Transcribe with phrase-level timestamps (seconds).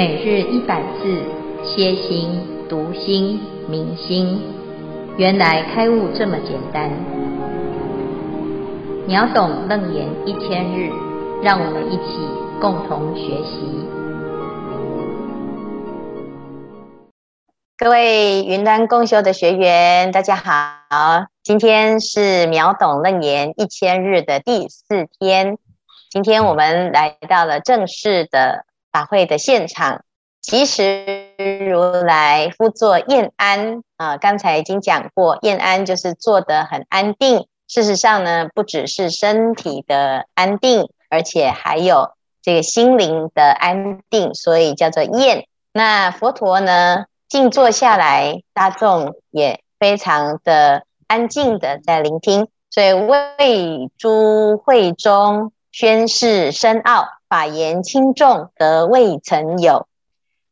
[0.00, 1.22] 每日一百字，
[1.62, 2.40] 歇心、
[2.70, 4.40] 读心、明心，
[5.18, 6.90] 原来开悟这么简单。
[9.06, 10.90] 秒懂楞严一千日，
[11.42, 12.18] 让我们一起
[12.62, 13.84] 共同学习。
[17.76, 25.58] 各位云端共修的学员，大家好，今天是秒懂楞严一千日的第四天，
[26.08, 28.64] 今天我们来到了正式的。
[28.92, 30.04] 法会的现场，
[30.40, 31.32] 其实
[31.68, 37.46] 如来复坐宴安啊，刚才已经讲过，宴安就是坐得很安定。
[37.68, 42.10] 事实上呢，不只是身体的安定，而且还有
[42.42, 45.46] 这个心灵的安定，所以叫做宴。
[45.72, 57.06] 那佛陀呢，静坐下来，大众也非常的安静的在聆听，所以为诸会中宣示深奥。
[57.30, 59.86] 法言轻重得未曾有，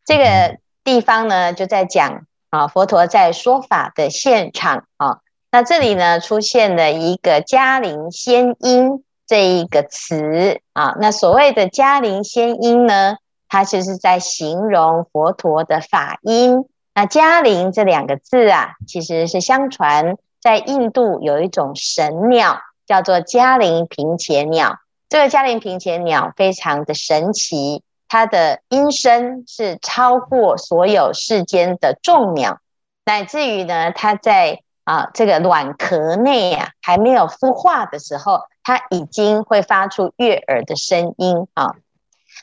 [0.04, 5.18] 这个地方呢，就在讲啊，佛陀在说法的现场啊。
[5.50, 10.94] 那这里呢，出现了一个迦陵仙音这一个词啊。
[11.00, 13.16] 那所谓的迦陵仙音呢，
[13.48, 16.64] 它就是在形容佛陀的法音。
[16.94, 24.78] 那迦陵这两个字啊，其实是相传在印度有一种神鸟，叫做迦陵频伽鸟。
[25.08, 32.58] 这个嘉陵平前鸟非常的神奇，它的音声是超过所有世间的众鸟，
[33.06, 41.76] 乃至于呢，它在啊这个卵壳内啊还没有孵化的时候，它已经会发出悦耳的声音啊。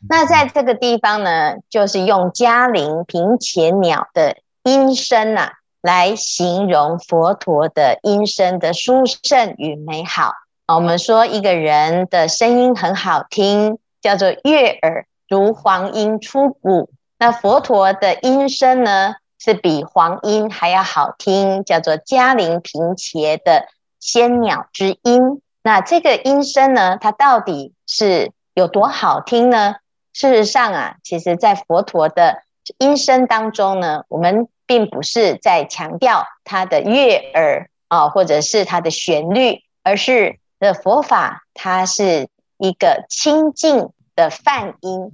[0.09, 10.33] 那在这个地方呢，就是用嘉陵平前鸟的音声啊，来形容佛陀的音声的殊胜与美好。
[10.66, 16.89] 啊我们说一个人的声音很好听，叫做悦耳，如黄莺出谷。
[17.20, 23.67] 那佛陀的音声呢，是比黄莺还要好听，叫做迦陵频伽的
[23.99, 25.39] 仙鸟之音。
[25.61, 29.75] 那这个音声呢，它到底是有多好听呢？
[30.14, 32.42] 事实上啊，其实在佛陀的
[32.80, 40.39] 音声当中呢，我们并不是在强调它的悦耳啊，或者是它的旋律，而是。
[40.60, 45.11] 的佛法，它是一个清净的梵音，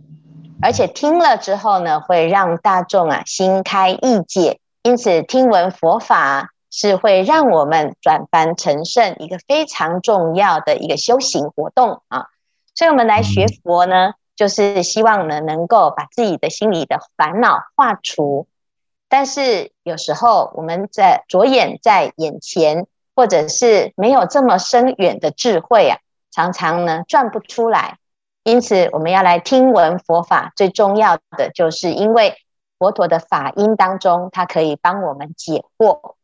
[0.61, 4.59] 而且听了之后呢，会让大众啊心开意解。
[4.83, 12.27] 因此，听闻佛法是会让我们转凡成圣一个非常重要的一个修行活动啊。
[12.75, 18.47] 所以，我们来学佛呢，就是希望呢能够把自己的心里的烦恼化除。
[19.09, 22.85] 但是，有时候我们在着眼在眼前。
[23.15, 25.97] 或者是没有这么深远的智慧啊，
[26.31, 27.97] 常常呢转不出来。
[28.43, 32.35] 因此，我们要来听闻佛法，最重要的就是因为
[32.79, 36.15] 佛陀的法音当中，它可以帮我们解惑。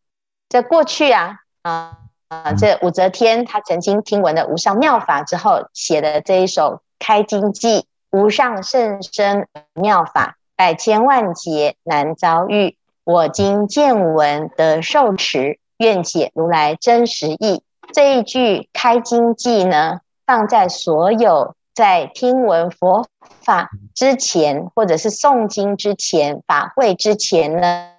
[0.49, 1.97] 在过去啊，啊
[2.29, 12.77] 啊，这武则天她曾经听闻了无上妙法之后，写的这一首《开经偈》：无上甚深妙法，百千万劫难遭遇。
[13.03, 15.59] 我今见闻得受持。
[15.77, 17.61] 愿解如来真实意，
[17.93, 23.05] 这一句开经偈呢，放在所有在听闻佛
[23.41, 27.91] 法之前，或者是诵经之前、法会之前呢，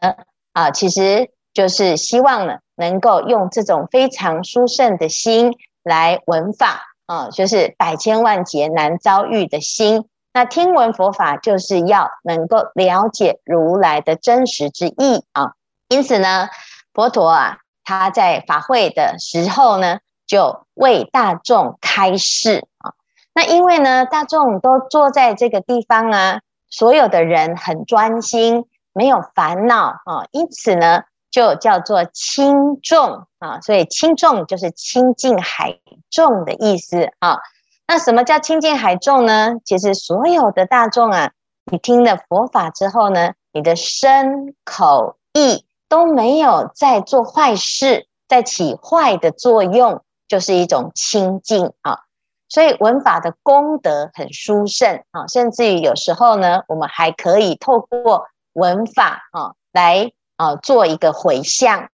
[0.53, 5.53] 啊，其实就是希望呢，能够用这种非常殊胜的心
[5.85, 10.05] 来闻法啊，就是百千万劫难遭遇的心。
[10.35, 15.53] 那听闻佛法，就是要能够了解如来的真实之意啊。
[15.89, 16.49] 因此呢，
[16.93, 17.59] 佛陀啊。
[17.89, 22.93] 他在法会的时候呢，就为大众开示啊。
[23.33, 33.59] 那因为呢，大众都坐在这个地方啊，所有的人很专心，没有烦恼啊，因此呢，就叫做轻重啊。
[33.63, 35.79] 所以轻重就是亲近海
[36.11, 37.39] 众的意思啊。
[37.87, 39.55] 那什么叫亲近海众呢？
[39.65, 41.31] 其实所有的大众啊，
[41.73, 45.65] 你听了佛法之后呢，你的身口意。
[45.89, 52.01] 都没有在做坏事，在起坏的作用，就是一种清净啊。
[52.49, 61.89] 所以文法的功德很殊胜啊，甚至于有时候呢，我们还可以透过文法啊来啊做一个回向。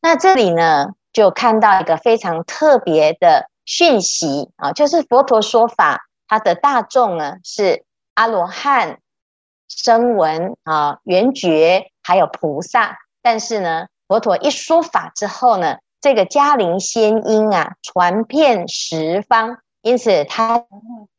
[0.00, 7.84] 那这里呢，就看到一个非常特别的讯息啊，就是佛陀说法，他的大众呢是
[8.14, 9.00] 阿罗汉。
[9.68, 20.64] 声闻啊，圆觉还有菩萨，但是呢，佛陀一说法之后呢，这个迦陵仙音啊，传遍十方，因此他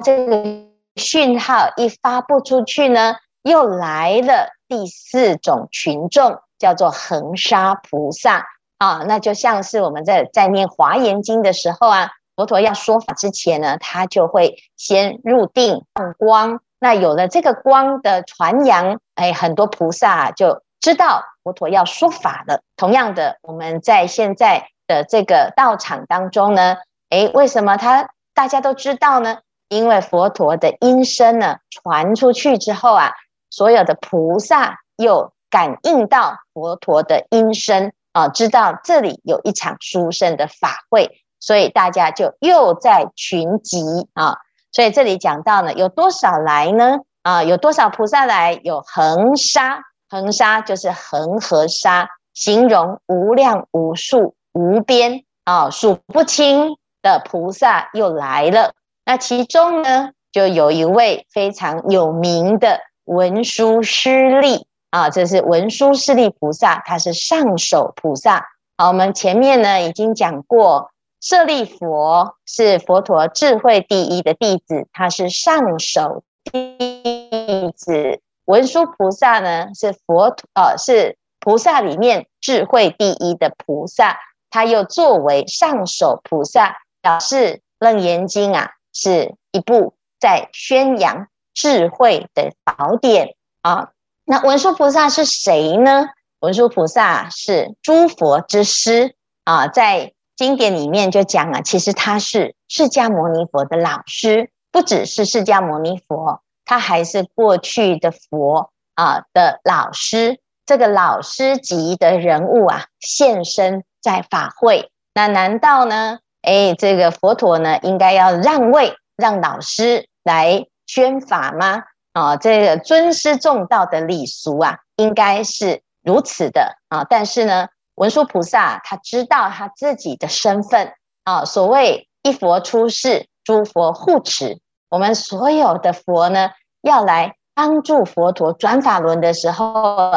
[0.06, 8.46] 这个讯号一发布出去呢，又来了第四种群众，叫做恒沙菩萨
[8.78, 9.04] 啊。
[9.06, 16.62] 那就像是我们在在念华严经的时候啊，佛陀要说法之前呢，他就会先入定放光。
[16.80, 22.62] 那有了这个光的传扬，哎，很多菩萨就知道佛陀要说法了。
[22.78, 26.78] 同样的，我们在现在的这个道场当中呢，
[27.10, 29.40] 哎，为什么他大家都知道呢？
[29.68, 33.12] 因为佛陀的音声呢传出去之后啊，
[33.50, 43.84] 所有的菩萨又感应到佛陀的音声啊，知道这里有一场殊胜的法会，所以大家就又在群集
[44.14, 44.38] 啊。
[44.72, 47.00] 所以这里讲到呢，有多少来呢？
[47.24, 48.58] 啊，有多少菩萨来？
[48.64, 58.74] 有恒沙，恒沙就是恒河沙，形容无量无数无边啊，数不清的菩萨又来了。
[59.06, 68.46] 那其中呢，就有一位非常有名的文殊师利啊，这是文殊师利菩萨，他是上首菩萨。
[68.78, 78.22] 好，我们前面呢已经讲过，舍利佛是佛陀智慧第一的弟子，他是上首弟子。
[78.48, 84.18] 文殊菩萨呢是佛呃是菩萨里面智慧第一的菩萨，
[84.50, 88.72] 他又作为上首菩萨，表示楞严经啊。
[89.00, 93.90] 是一部在宣扬智慧的宝典啊。
[94.26, 96.08] 那文殊菩萨是谁呢？
[96.40, 99.14] 文殊菩萨是诸佛之师
[99.44, 110.40] 啊，在经典里面就讲啊，其实他是释迦牟尼佛的老师，不只是释迦牟尼佛，他还是过去的佛啊的老师。
[110.66, 116.20] 这个老师级的人物啊，现身在法会，那难道呢？
[116.42, 121.84] 哎，这个佛陀呢，应该要让位，让老师来宣法吗？
[122.12, 127.06] 啊，这个尊师重道的礼俗啊，应该是如此的啊。
[127.10, 130.92] 但是呢，文殊菩萨他知道他自己的身份
[131.24, 131.46] 啊。
[131.46, 134.60] 所谓一佛出世，诸佛护持。
[134.90, 136.52] 我们所有的佛呢，
[136.82, 140.12] 要来帮助佛陀转法轮的时候，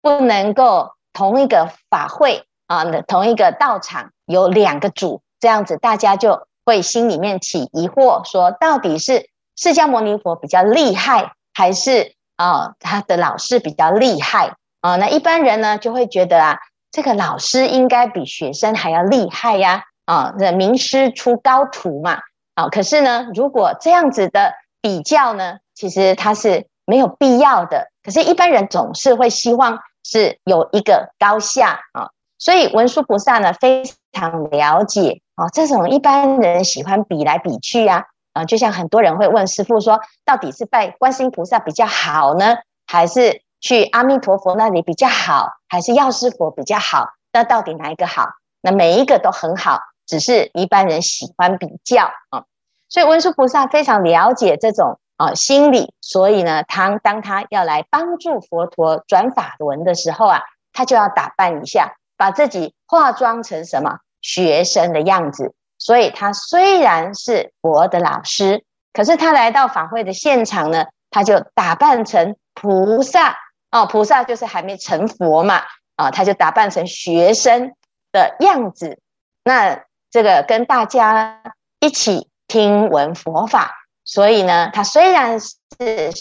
[0.00, 4.10] 不能够同一个法会啊，同一个道场。
[4.26, 16.58] 有两个主，这样子大家就会心里面起疑惑，说到底是释迦牟尼佛比较厉害，还是啊、他的老师比较厉害啊、那一般人呢就会觉得啊，
[16.90, 20.34] 这个老师应该比学生还要厉害呀啊！
[20.38, 22.20] 这、名师出高徒嘛
[22.54, 27.90] 啊、可是呢，如果这样子的比较呢，其实它是没有必要的。
[28.02, 32.10] 可是，一般人总是会希望是有一个高下啊。
[32.38, 38.04] 所以文殊菩萨呢，非常了解啊，这种一般人喜欢比来比去啊，
[38.34, 42.56] 啊，就像很多人会问师父说，到底是拜观世音菩萨比较好呢，
[42.86, 47.08] 还是去阿弥陀佛那里比较好，还是药师佛比较好？
[47.32, 48.28] 那到底哪一个好？
[48.60, 52.44] 那每一个都很好，只是一般人喜欢比较啊。
[52.88, 60.42] 所以文殊菩萨非常了解这种啊心理，所以呢，他当他要来帮助佛陀转法轮的时候啊，
[60.72, 61.94] 他就要打扮一下。
[62.16, 73.36] 把自己化妆成什么学生的样子，所以他虽然是佛的老师，可是他来到法会的现场呢，他就打扮成菩萨
[73.72, 75.62] 哦，菩萨就是还没成佛嘛
[75.96, 77.72] 啊，他就打扮成学生
[78.12, 79.00] 的样子。
[79.42, 79.82] 那
[80.14, 81.42] 这个跟大家
[81.80, 83.72] 一起听闻佛法，
[84.04, 86.12] 所以呢，他虽然是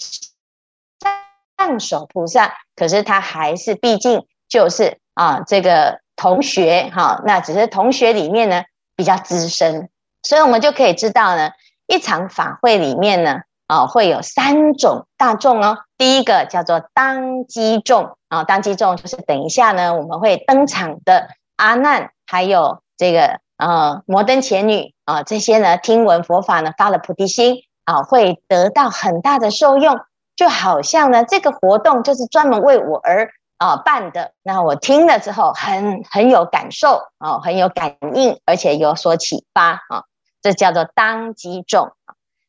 [1.59, 4.97] 上首菩萨，可是他还是毕竟就是。
[5.13, 8.63] 啊，这个同学哈，那只是同学里面呢
[8.95, 9.87] 比较资深，
[10.23, 11.51] 所以我们就可以知道呢，
[11.85, 15.77] 一场法会里面呢，啊，会有三种大众哦。
[15.99, 29.99] 第一个叫做当机众啊，当机众就是等一下呢，我们会登场的阿难，还有这个呃摩登伽女啊，这些呢听闻佛法呢发了菩提心啊，会得到很大的受用，
[30.37, 33.29] 就好像呢这个活动就是专门为我而。
[33.57, 40.03] 啊，办的那我听了之后很很有感受啊，很有感应，而且有所启发啊，
[40.41, 41.89] 这叫做当机众。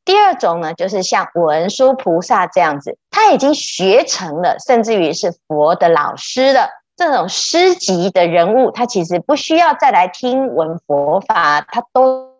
[0.04, 12.30] 第二种呢，就是像文殊菩萨这样子，他已经学成了，甚至于是佛的老师的这种师级的人物，他其实不需要再来听闻佛法，他都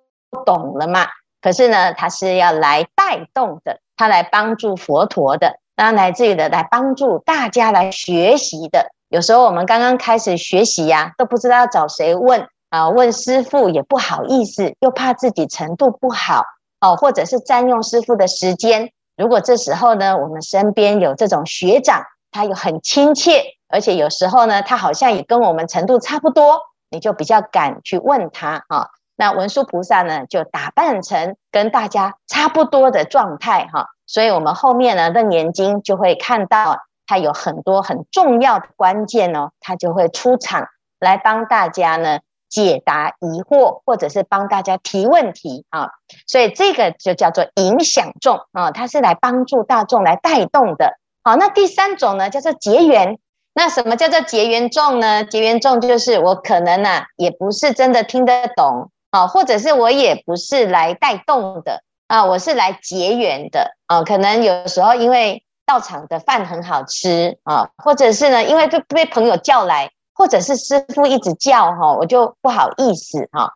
[0.45, 1.07] 懂了嘛。
[1.43, 5.57] 可是呢，他是要来带动的，他来帮助佛陀的。
[5.77, 16.45] 那来自于的来帮助大家来学习的，有时候我们刚刚开始学习呀、都不知道找谁问啊，问师父也不好意思，又怕自己程度不好
[16.81, 26.61] 哦，或者是占用师父的时间如果这时候呢，我们身边有这种学长，他又很亲切，而且有时候呢，他好像也跟我们程度差不多，
[26.91, 28.89] 你就比较敢去问他啊。
[29.15, 40.67] 那文殊菩萨呢，就打扮成跟大家差不多的状态哈，所以我们后面呢，《楞严经》就会看到他有很多很重要的关键哦，他就会出场
[40.99, 45.91] 来帮大家呢解答疑惑，或者是帮大家提问题啊。
[46.27, 50.99] 所以这个就叫做影响众啊，他是来帮助大众来带动的。
[51.25, 53.19] 好，那第三种呢，叫做结缘。
[53.55, 55.25] 那什么叫做结缘众呢？
[55.25, 58.91] 结缘众就是我可能呢、啊，也不是真的听得懂。
[59.11, 64.03] 啊，或者是我也不是来带动的啊，我是来结缘的啊。
[64.03, 73.51] 可能有时候因为道场的饭很好吃啊，或者是呢，因为被被朋友叫来，或者是师傅一直叫哈，我就不好意思哈。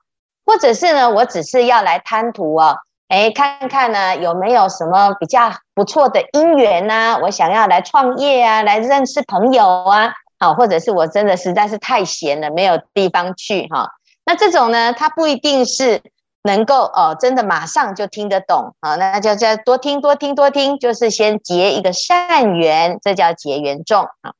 [0.46, 2.76] 或者是呢，我只是要来贪图啊，
[3.08, 13.90] 哎，看看呢有没有什么比较不错的姻缘呐，我想要来创业啊，来认识朋友啊，好，或者是我真的实在是太闲了，没有地方去哈。
[14.26, 16.02] 那这种呢，他不一定是
[16.42, 18.96] 能够哦，真的马上就听得懂啊。
[18.96, 24.34] 那就叫多听多听多听，就是先结一个善缘，这叫结缘众啊。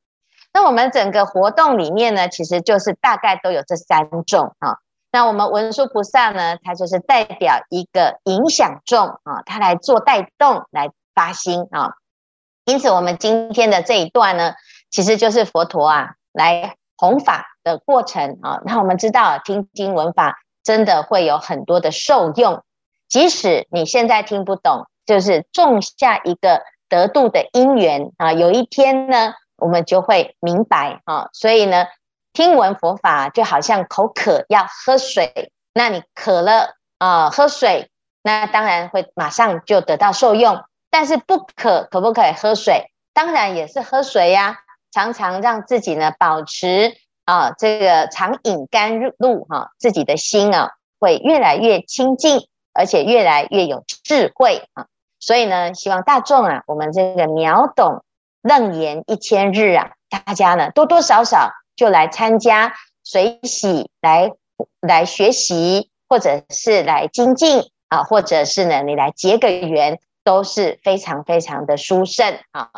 [0.53, 4.77] 那我们整个活动里面呢，其实就是大概都有这三种啊。
[5.11, 11.93] 那我们文殊菩萨呢，他就是代表一个影响众啊，他来做带动来发心啊。
[12.65, 14.53] 因此，我们今天的这一段呢，
[14.89, 16.75] 其实就是佛陀啊来。
[17.01, 22.61] 弘法的过程啊，那我们知道听经闻法真的会有很多的受用，
[23.07, 31.29] 即使你现在听不懂，就是种下一个得度的因缘啊，有一天呢，我们就会明白啊。
[31.31, 31.85] 所以呢，
[32.33, 37.89] 听闻佛法就好像口渴要喝水，那你渴了啊，喝水，
[38.21, 40.63] 那当然会马上就得到受用。
[40.91, 42.91] 但是不渴，可不可以喝水？
[43.13, 44.59] 当然也是喝水呀。
[44.91, 46.95] 常常让自己呢保持
[47.25, 54.87] 啊这个常饮甘露哈，自己的心啊会越来越清净，而且越来越有智慧啊。
[55.19, 58.03] 所以呢，希望大众啊，我们这个秒懂
[58.41, 62.73] 楞严一千日啊，大家呢多多少少就来参加
[63.05, 64.33] 随喜来
[64.81, 72.69] 来学习，或者是来精进啊，或者是呢你来结个缘，都是非常非常的殊胜啊。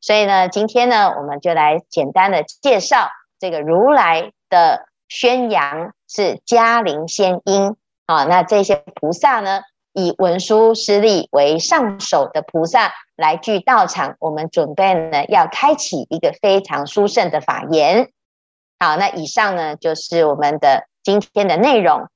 [0.00, 8.24] 所以呢，今天呢，我们就来简单的介绍这个如来的宣扬是迦陵仙音啊。
[8.24, 9.60] 那这些菩萨呢，
[9.92, 18.08] 以文殊师利为上首的菩萨来聚道场，我们准备呢要开启一个非常殊胜的法言。
[18.78, 22.08] 好，那以上呢就是我们的今天的内容。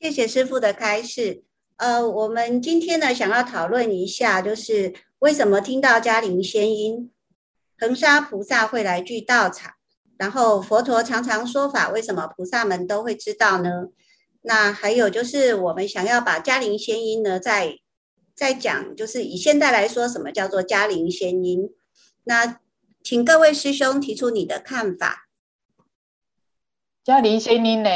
[0.00, 1.44] 谢谢师父的开示。
[1.76, 4.94] 呃，我们今天呢想要讨论一下，就是。
[5.20, 7.10] 为什么听到嘉陵仙音，
[7.78, 9.74] 恒沙菩萨会来聚道场？
[10.16, 13.88] 然后佛陀常常说法，为什么菩萨们都会知道呢？
[14.40, 17.76] 那还有就是，我们想要把嘉陵仙音呢，再
[18.34, 21.68] 再讲，就是以现代来说，什么叫做嘉陵仙音？
[22.24, 22.58] 那
[23.10, 25.26] 请各位师兄提出你的看法。
[27.02, 27.90] 嘉陵仙音呢，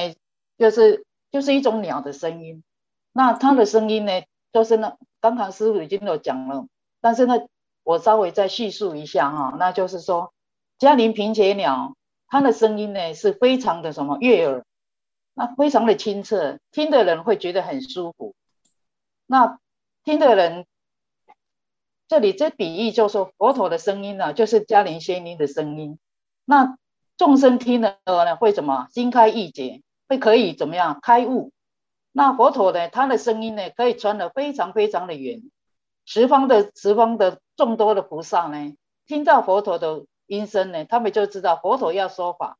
[0.58, 2.64] 就是就是一种鸟的声音。
[3.12, 4.10] 那它的声音呢，
[4.52, 6.66] 就是那刚刚师傅已经有讲了。
[7.00, 7.34] 但是呢，
[7.84, 10.34] 我稍微再叙述一下哈，那就是说，
[10.80, 14.64] 嘉陵频伽鸟，它的声音呢是非常的什么悦耳，
[15.34, 18.34] 那非常的清澈，听的人会觉得很舒服。
[19.26, 19.60] 那
[20.02, 20.66] 听的人，
[22.14, 25.98] 这里这比喻就说佛陀的声音呢，就是迦陵仙音的声音。
[26.44, 26.78] 那
[27.16, 31.50] 众生听了呢，会怎么心开意解，会可以怎么样开悟？
[32.12, 35.42] 那佛陀呢，他的声音呢，可以传得非常非常的远。
[36.04, 38.76] 十方的十方的众多的菩萨呢，
[39.08, 42.58] 听到佛陀的音声呢，他们就知道佛陀要说法，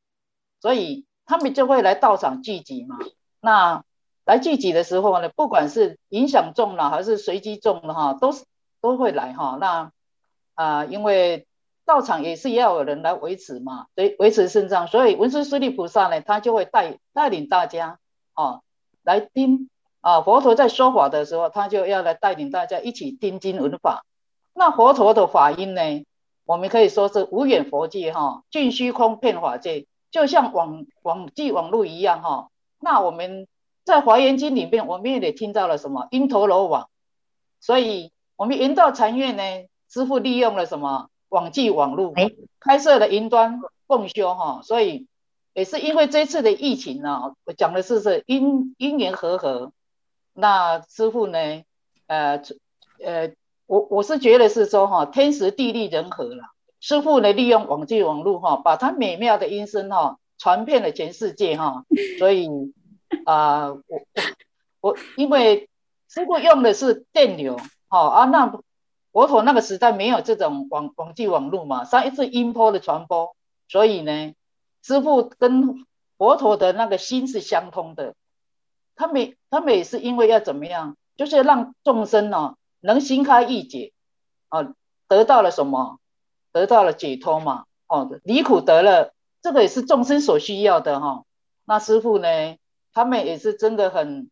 [0.59, 2.97] 所以他们就会来道场聚集嘛。
[3.39, 3.85] 那
[4.25, 8.43] 来聚集的时候呢，不管是影响众了还是随机众了哈，都是
[8.91, 9.57] 都会来哈。
[9.59, 9.91] 那
[10.55, 11.47] 啊、因为
[11.85, 17.99] 道场也是要有人来维持嘛，所以维持圣上，所以文殊师利菩萨呢，他就会带带领大家
[18.35, 18.61] 哦
[19.03, 19.69] 来听。
[20.01, 24.05] 啊，佛陀在说法的时候，他就要来带领大家一起听经闻法。
[24.53, 26.05] 那佛陀的法音呢，
[26.45, 32.49] 我们可以说是无远佛界哈，尽虚空遍法界，就像网网际网路一样哈。
[32.79, 33.47] 那我们
[33.83, 36.87] 在华严经里面，我们也得听到了什么因陀罗网，
[37.59, 39.43] 所以我们云道禅院呢，
[39.89, 42.13] 师父利用了什么网际网络，
[42.59, 44.61] 开设了云端共修哈。
[44.63, 45.07] 所以
[45.53, 49.71] 也是因为这次的疫情呢，我讲的是是因因缘和合。
[50.33, 51.63] 那师父呢？
[52.07, 52.39] 呃，
[53.03, 53.31] 呃，
[53.65, 56.43] 我我是觉得是说哈，天时地利人和了。
[56.79, 61.83] 师父呢，利用网际网络哈，把他美妙的音声哈传遍了全世界哈。
[62.19, 62.47] 所以
[63.23, 63.81] 啊、我
[64.81, 65.69] 我因为
[66.09, 68.59] 师傅用的是电流哈啊，那
[69.11, 73.35] 佛陀那个时代没有这种网网际网络嘛，上一次音波的传播，
[73.67, 74.33] 所以呢，
[74.81, 75.85] 师父跟
[76.17, 78.15] 佛陀的那个心是相通的。
[78.95, 82.55] 他们他们也是因为要怎么样，就是让众生呢。
[82.81, 83.93] 能心开意解，
[84.47, 84.75] 啊，
[85.07, 85.97] 得到了什么？
[86.51, 89.11] 得到了解脱嘛，哦，离苦得乐，
[89.41, 91.25] 这个也是众生所需要的哈、哦。
[91.65, 92.27] 那师父呢，
[92.93, 94.29] 他们也是真的很，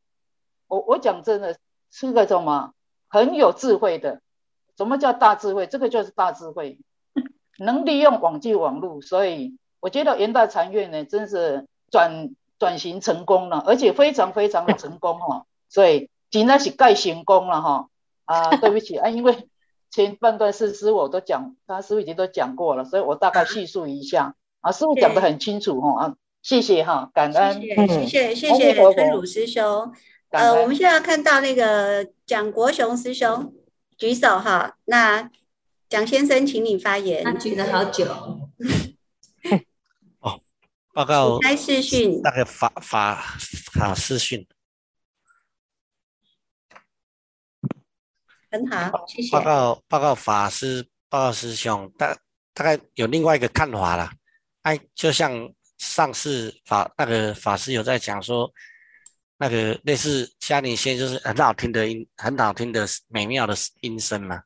[0.68, 1.58] 我我讲真的
[1.90, 2.74] 是个什么，
[3.14, 4.22] 很有智慧的。
[4.76, 5.68] 什么叫大智慧？
[5.68, 6.80] 这个就是大智慧，
[7.60, 15.46] 能利用网际网络，所以我觉得元大禅院呢，真是转转型成功了，而且非常非常的成功哈、哦。
[15.70, 17.70] 所以真的是盖行功了哈。
[17.72, 17.90] 哦
[18.26, 19.48] 啊， 对不起啊，因为
[19.92, 24.72] 前半段是师我都讲，他师傅已经都讲过了，所以我大概叙述一下啊。
[24.72, 29.94] 师傅讲得很清楚哈啊，谢谢哈，感恩，谢谢谢谢谢谢春鲁师兄。
[30.34, 33.54] 呃，我们现在看到那个蒋国雄师兄
[33.98, 35.30] 举手哈，那
[35.88, 37.24] 蒋先生，请你发言。
[37.24, 38.06] 他举了好久。
[40.22, 40.42] 哦，
[40.92, 41.38] 报告。
[41.38, 42.20] 开视讯。
[42.24, 43.38] 那个法法
[43.74, 44.48] 法视讯。
[48.50, 49.32] 很好，谢谢。
[49.32, 52.18] 报告报告法师，报告师兄，大
[52.56, 54.10] 大概有另外一个看法了。
[54.64, 58.52] 哎，就像上次法那个法师有在讲说，
[59.44, 64.42] 那个类似嘉陵仙就是很好听的音，很好听的美妙的音声嘛。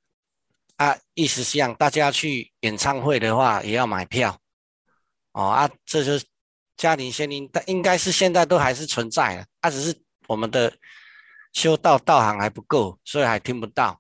[0.77, 4.39] 啊，意思是让大家去演唱会的话也要买票。
[5.33, 6.25] 哦啊，这就是
[6.75, 10.73] 嘉陵仙音，但应该是现在都还是存在的，啊，只是我们的。
[11.53, 13.99] 修道道行还不够，所以还听不到。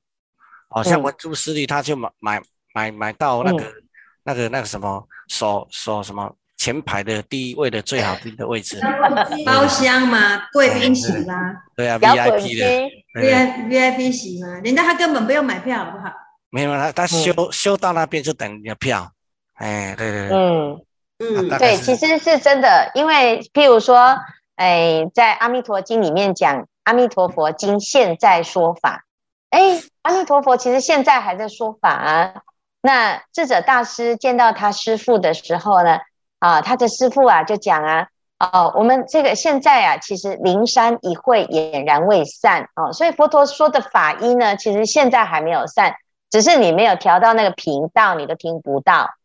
[0.69, 3.73] 好、哦、像文殊师利，他就买买买买到那个、嗯、
[4.21, 8.79] 那个那个什么，手手什么前排的第一位的最好听的位置。
[9.45, 10.41] 包厢吗？
[10.51, 11.33] 贵宾席吗？
[11.75, 14.47] 对啊，VIP 的，V I V I P 席吗？
[14.63, 16.11] 人家他根本不用买票，好不好？
[16.49, 19.09] 没有，他他修、嗯、修到那边就等你的票。
[19.53, 20.81] 哎，对对对，嗯
[21.19, 24.17] 嗯，对，其实是真的，因为譬如说，
[24.55, 26.67] 哎，在《阿弥陀经》里面讲。
[26.87, 29.03] 阿弥陀佛经现在说法，
[29.49, 32.33] 哎，阿弥陀佛其实现在还在说法啊。
[32.79, 35.99] 那智者大师见到他师父的时候呢，
[36.39, 38.07] 啊，他的师父啊就讲啊，
[38.39, 45.95] 哦，我们这个现在啊，其实灵山一会俨然未散哦，所以佛陀说的法音呢，其实现在还没有散，
[46.29, 49.15] 只是你没有调到那个频道，你都听不到。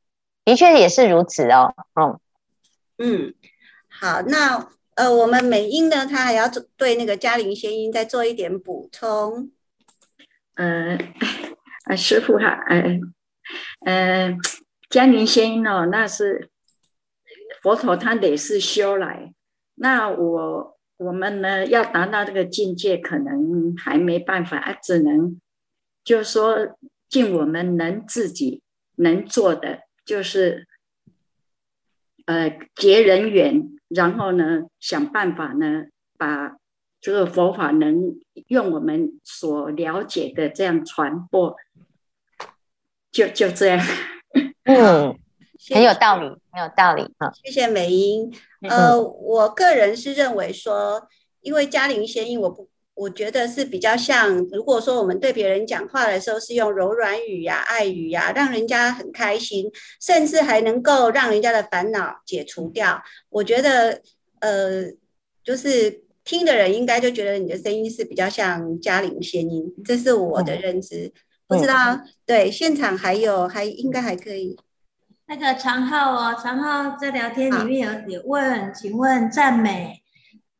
[0.44, 2.18] 的确也是如此哦，嗯
[2.98, 3.34] 嗯，
[3.88, 4.68] 好，那。
[4.94, 9.50] 呃，我们美音呢，他还要做对那个嘉陵仙音再做一点补充。
[10.54, 10.98] 呃，
[11.86, 13.00] 啊，师傅哈，呃，
[13.86, 14.36] 呃，
[14.90, 16.50] 嘉陵仙音哦，那是
[17.62, 19.32] 佛陀他得是修来，
[19.76, 25.40] 那我我们呢要达到这个境界，可能还没办法，啊，只能
[26.04, 26.76] 就说
[27.08, 28.60] 尽我们能自己
[28.96, 30.66] 能做的，就是
[32.26, 33.68] 呃结人缘。
[33.88, 35.84] 然后呢，想办法呢，
[36.16, 36.56] 把
[36.98, 41.54] 这个佛法能用我们所了解的这样传播，
[43.10, 43.86] 就就这样。
[44.64, 45.18] 嗯，
[45.70, 47.30] 很有道理，很有道理好！
[47.44, 48.32] 谢谢美英。
[48.68, 51.08] 呃，我个人是认为说，
[51.40, 52.68] 因为嘉陵仙音，我不。
[52.94, 59.64] 我觉得是比较像，如果说我们对别人讲话的时候是用柔软语呀、爱语呀，让人家很开心，
[59.98, 63.02] 甚至还能够让人家的烦恼解除掉。
[63.30, 64.02] 我觉得，
[64.40, 64.84] 呃，
[65.42, 71.10] 就是听的人应该就觉得你的声音是比较像嘉陵仙音，这是我的认知。
[71.48, 74.54] 不知道，对，现场还有还应该还可以。
[75.34, 80.02] 那个常浩哦，常浩在聊天里面有有问，请问赞美。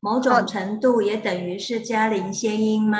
[0.00, 2.98] 某种程度也等于是嘉陵仙音吗？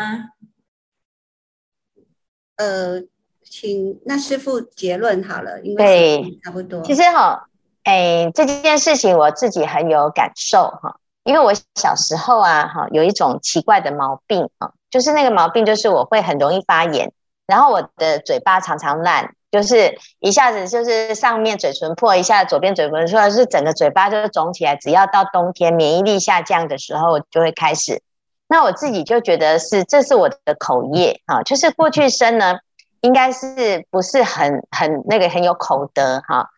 [2.56, 3.00] 呃，
[3.42, 6.82] 请那师傅结论好了，因为差不多。
[6.82, 7.48] 其实哈，
[7.84, 17.10] 哎，这件事情我自己很有感受哈，因为我小时候啊哈，有一种奇怪的毛病啊，就是那个毛病就是我会很容易发炎，
[17.46, 19.34] 然后我的嘴巴常常烂。
[19.52, 24.74] 就是一下子就是上面嘴唇破，一下左边嘴唇破，是整个嘴巴就肿起来。
[24.76, 28.00] 只要到冬天免疫力下降的时候，就会开始。
[28.48, 32.56] 那我自己就觉得是，这是我的口业啊，就是过去生呢，
[33.02, 36.48] 应该是不是很很那个很有口德哈。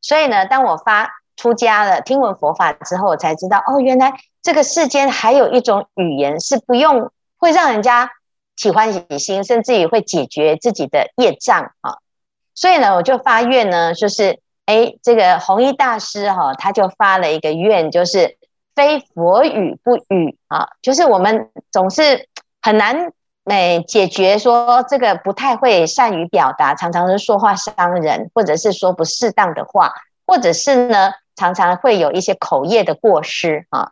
[0.00, 8.12] 所以呢，当我发出家了，听闻佛法之后，我才知道哦，原来这个世间还有一种语言是不用会让人家
[8.54, 11.98] 喜欢喜心，甚至于会解决自己的业障啊。
[12.54, 18.36] 所以呢，我就发愿呢，就是哎，这个弘一大师哈、他就发了一个愿，就是
[18.74, 22.28] 非佛语不语啊，就是我们总是
[22.62, 23.12] 很难
[23.44, 29.92] 哎解决说这个不太会善于表达，常常是说话伤人，或者是说不适当的话，
[30.26, 33.90] 或者是呢，常常会有一些口业的过失啊。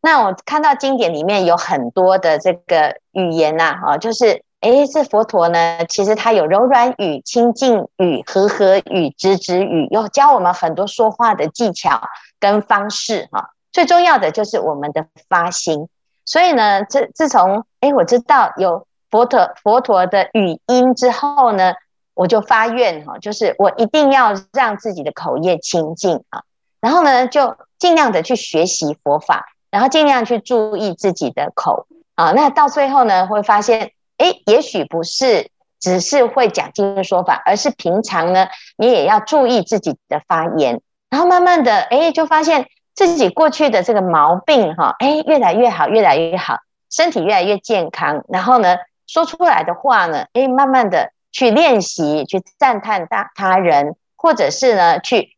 [0.00, 12.00] 那我看到经典里面有很多的这个语言呐，啊，就是，诶，这佛陀呢，其实他有柔软语、清净语、和合语、直直语，又教我们很多说话的技巧
[12.40, 13.50] 跟方式，哈。
[13.72, 15.88] 最重要的就是我们的发心。
[16.24, 21.74] 所以呢，自自从，诶，我知道有佛陀佛陀的语音之后呢，
[22.14, 26.42] 我就发愿，哈，就是我一定要让自己的口业清净啊，
[26.80, 29.46] 然后呢，就尽量的去学习佛法。
[29.68, 40.80] 然后尽量去注意自己的口啊，那到最后呢，会发现，诶，也许不是只是会讲经说法，而是平常呢，你也要注意自己的发言。
[41.10, 46.58] 然后慢慢的，诶，就发现自己过去的这个毛病哈，诶，越来越好，越来越好，
[46.90, 48.24] 身体越来越健康。
[48.28, 48.76] 然后呢，
[49.06, 55.36] 说出来的话呢，诶，慢慢的去练习，去赞叹他他人，或者是呢，去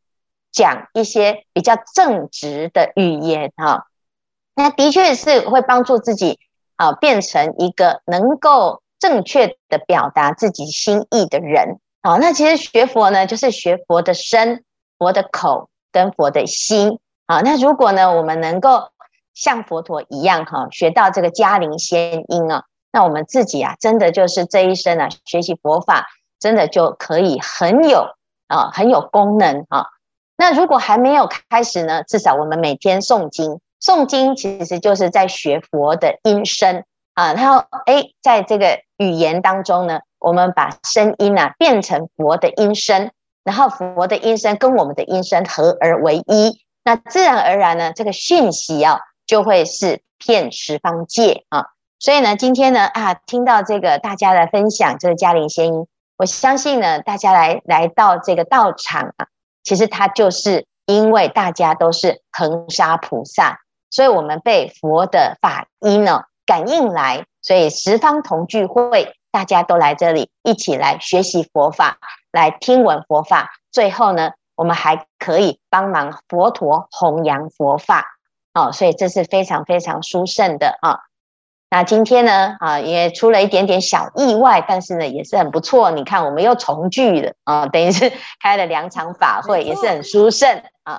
[0.50, 3.86] 讲一些比较正直的语言哈。
[4.54, 6.40] 那的确是会帮助自己
[6.78, 12.16] 啊，变成一个能够正确的表达自己心意的人啊。
[12.16, 14.64] 那其实学佛呢，就是学佛的身、
[14.96, 17.40] 佛的口跟佛的心啊。
[17.40, 18.90] 那如果呢，我们能够
[19.34, 26.06] 像佛陀一样哈，学到这个迦陵仙音啊，那我们自己啊，真的就是这一生啊，学习佛法，
[26.38, 28.06] 真的就可以很有
[28.46, 29.86] 啊，很有功能啊。
[30.36, 33.60] 那如果还没有开始呢，至少我们每天诵经。
[33.80, 43.10] 诵经其实就是在学佛的音声啊，然后诶，在这个语言当中呢，我们把声音啊变成佛的音声，
[43.44, 51.66] 然后佛的音声跟我们的音声合而为一，那自然而然呢，这个讯息啊就会是遍十方界啊。
[52.00, 55.86] 所以呢，今天呢啊，听到这个大家来分享这个嘉陵仙音，
[56.16, 59.26] 我相信呢，大家来来到这个道场啊，
[59.62, 63.60] 其实它就是因为大家都是恒沙菩萨。
[63.90, 71.98] 所以，我们被佛的法音呢感应来，所以十方同聚会，大家都来这里一起来学习佛法，
[72.32, 73.50] 来听闻佛法。
[73.70, 78.04] 最后呢，我们还可以帮忙佛陀弘扬佛法，
[78.54, 81.00] 哦，所以这是非常非常殊胜的啊。
[81.70, 85.90] 那今天呢，啊，也出了一点点小意外，但是呢，也是很不错。
[85.90, 88.10] 你看，我们又重聚了啊，等于是
[88.42, 90.98] 开了两场法会，也是很殊胜啊。